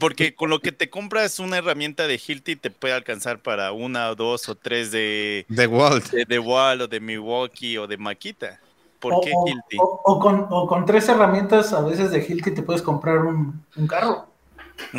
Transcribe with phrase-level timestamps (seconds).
[0.00, 4.12] porque con lo que te compras una herramienta de Hilti te puede alcanzar para una,
[4.16, 8.58] dos o tres de de Walt, de, de Walt o de Milwaukee o de Makita.
[8.98, 9.76] ¿Por o, qué o- Hilti?
[9.78, 13.64] o- o con, o con tres herramientas a veces de Hilti te puedes comprar un,
[13.76, 14.26] un carro.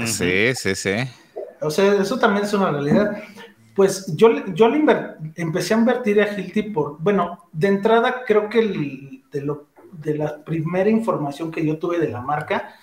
[0.05, 0.94] Sí, sí, sí.
[1.60, 3.24] O sea, eso también es una realidad.
[3.76, 8.24] Pues yo, le- yo le inver- empecé a invertir a Hilti por, bueno, de entrada
[8.26, 12.76] creo que el- de, lo, de la primera información que yo tuve de la marca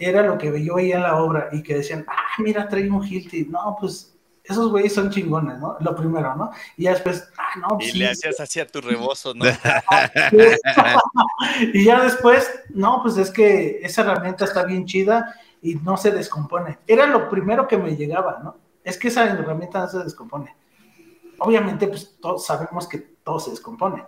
[0.00, 3.04] era lo que yo veía en la obra y que decían, ah, mira, trae un
[3.06, 3.44] Hilti.
[3.44, 5.76] No, pues esos güeyes son chingones, ¿no?
[5.80, 6.50] Lo primero, ¿no?
[6.76, 9.44] Y ya después, ah, no, pues Y sí, le hacías así a tu rebozo, ¿no?
[11.72, 16.10] y ya después, no, pues es que esa herramienta está bien chida y no se
[16.10, 16.78] descompone.
[16.86, 18.56] Era lo primero que me llegaba, ¿no?
[18.82, 20.54] Es que esa herramienta no se descompone.
[21.38, 24.04] Obviamente, pues todos sabemos que todo se descompone,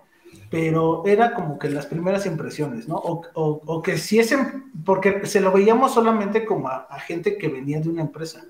[0.51, 2.97] pero era como que las primeras impresiones, ¿no?
[2.97, 6.99] O, o- o que si es, en- porque se lo veíamos solamente como a, a
[7.01, 8.45] gente que venía de una empresa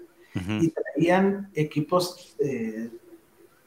[0.62, 2.88] y traían equipos eh,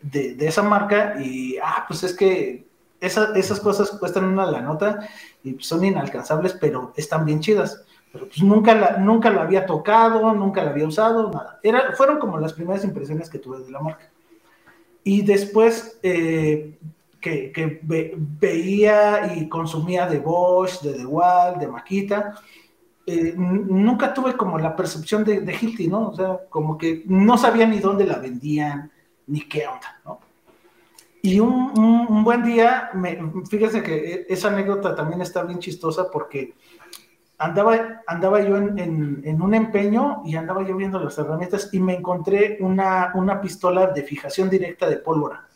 [0.01, 2.65] de, de esa marca y, ah, pues es que
[2.99, 5.07] esa- esas cosas cuestan una la nota
[5.43, 7.83] y son inalcanzables, pero están bien chidas.
[8.11, 11.59] Pero pues nunca la, nunca la había tocado, nunca la había usado, nada.
[11.61, 14.09] Era, fueron como las primeras impresiones que tuve de la marca.
[15.03, 16.79] Y después eh,
[17.25, 22.35] que, que ve- veía y consumía de Bosch, de DeWalt, de Makita,
[23.07, 26.09] eh, nunca tuve como la percepción de, de Hilti, ¿no?
[26.09, 28.91] O sea, como que no sabía ni dónde la vendían,
[29.25, 30.19] ni qué onda, ¿no?
[31.23, 33.17] Y un, un- un buen día, me,
[33.49, 36.53] fíjense que e- esa anécdota también está bien chistosa porque
[37.39, 41.79] andaba, andaba yo en, en- en un empeño y andaba yo viendo las herramientas y
[41.79, 45.47] me encontré una, una pistola de fijación directa de pólvora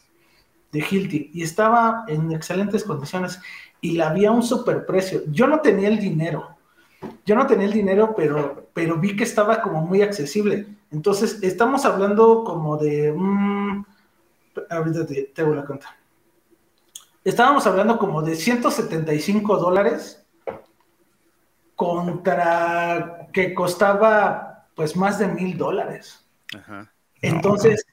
[0.71, 3.39] de Hilti y estaba en excelentes condiciones
[3.81, 5.23] y la vi a un superprecio.
[5.27, 6.57] Yo no tenía el dinero,
[7.25, 10.67] yo no tenía el dinero, pero, pero vi que estaba como muy accesible.
[10.91, 13.13] Entonces, estamos hablando como de...
[13.15, 13.85] mm,
[14.69, 15.95] ahorita te, te hago la cuenta.
[17.23, 20.25] Estábamos hablando como de 175 dólares
[21.75, 26.25] contra que costaba pues más de mil dólares.
[26.57, 26.91] Ajá.
[27.21, 27.85] Entonces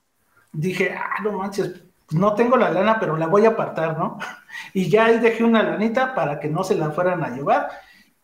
[0.53, 4.19] dije, ah, no manches, no tengo la lana, pero la voy a apartar, ¿no?
[4.73, 7.69] Y ya ahí dejé una lanita para que no se la fueran a llevar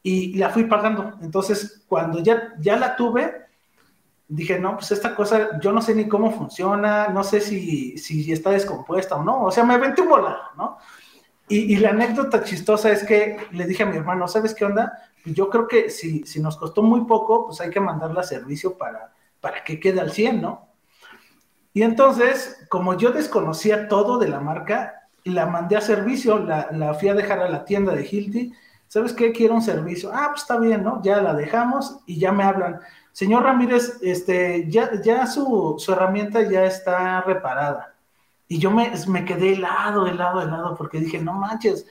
[0.03, 1.19] y la fui pagando.
[1.21, 3.47] Entonces, cuando ya, ya la tuve,
[4.29, 8.33] dije, no, pues esta cosa, yo no sé ni cómo funciona, no sé si, si
[8.33, 9.45] está descompuesta o no.
[9.45, 10.79] O sea, me aventé un volado, ¿no?
[11.49, 15.03] Y, y la anécdota chistosa es que le dije a mi hermano, ¿sabes qué onda?
[15.25, 18.79] Yo creo que si, si nos costó muy poco, pues hay que mandarla a servicio
[18.79, 20.72] para, para que quede al 100, ¿no?
[21.75, 26.95] Y entonces, como yo desconocía todo de la marca, la mandé a servicio, la, la
[26.95, 28.53] fui a dejar a la tienda de Hilti.
[28.89, 29.33] ¿Sabes qué?
[29.33, 30.11] Quiero un servicio.
[30.13, 31.01] Ah, pues está bien, ¿no?
[31.03, 32.81] Ya la dejamos y ya me hablan.
[33.13, 37.95] Señor Ramírez, este, ya, ya su, su herramienta ya está reparada.
[38.49, 41.87] Y yo me, me quedé helado, helado, helado, porque dije, no manches,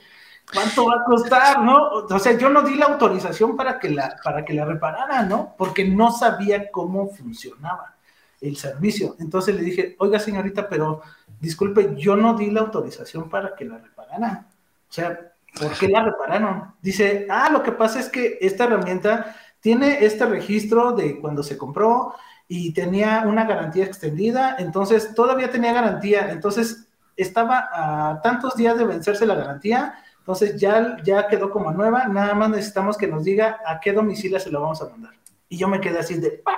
[0.52, 1.88] ¿cuánto va a costar, no?
[2.08, 5.54] O sea, yo no di la autorización para que la, para que la reparara, ¿no?
[5.58, 7.96] Porque no sabía cómo funcionaba
[8.42, 9.16] el servicio.
[9.18, 11.00] Entonces le dije, oiga señorita, pero
[11.40, 14.46] disculpe, yo no di la autorización para que la repararan.
[14.88, 16.74] O sea, ¿por qué la repararon?
[16.82, 21.56] Dice, ah, lo que pasa es que esta herramienta tiene este registro de cuando se
[21.56, 22.14] compró
[22.48, 28.84] y tenía una garantía extendida, entonces todavía tenía garantía, entonces estaba a tantos días de
[28.84, 33.60] vencerse la garantía, entonces ya, ya quedó como nueva, nada más necesitamos que nos diga
[33.64, 35.12] a qué domicilio se lo vamos a mandar.
[35.48, 36.56] Y yo me quedé así de, ¡pah!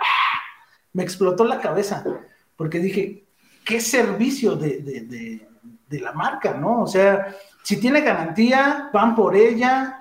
[0.94, 2.05] Me explotó la cabeza,
[2.56, 3.25] porque dije,
[3.65, 5.49] ¿qué servicio de, de, de,
[5.88, 6.82] de la marca, no?
[6.82, 10.00] O sea, si tiene garantía, van por ella,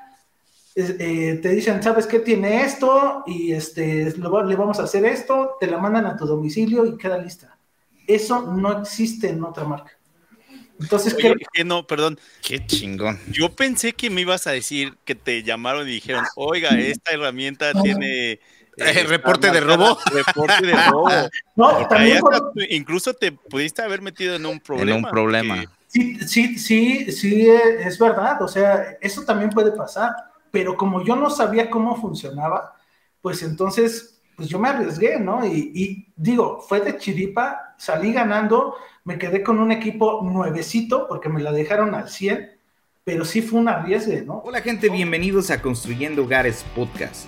[0.75, 3.23] eh, te dicen, ¿sabes qué tiene esto?
[3.27, 6.97] Y este, lo- le vamos a hacer esto, te la mandan a tu domicilio y
[6.97, 7.57] queda lista.
[8.07, 9.91] Eso no existe en otra marca.
[10.79, 11.45] Entonces, Oye, ¿qué?
[11.53, 12.19] que no, perdón.
[12.41, 13.19] Qué chingón.
[13.31, 17.75] Yo pensé que me ibas a decir que te llamaron y dijeron, oiga, esta herramienta
[17.75, 18.39] tiene...
[18.77, 19.97] Eh, reporte de robo.
[20.11, 21.09] Reporte de robo.
[21.55, 24.97] No, también por- incluso te pudiste haber metido en un problema.
[24.97, 25.63] en un problema.
[25.87, 30.09] sí, sí, sí, eh, es verdad, o sea, eso también puede pasar,
[30.49, 32.75] pero como yo no sabía cómo funcionaba,
[33.21, 35.45] pues entonces, pues yo me arriesgué, ¿no?
[35.45, 41.29] Y, y digo, fue de chiripa, salí ganando, me quedé con un equipo nuevecito, porque
[41.29, 42.49] me la dejaron al 100,
[43.03, 44.41] pero sí fue un arriesgue, ¿no?
[44.43, 47.27] Hola gente, bienvenidos a Construyendo Hogares Podcast.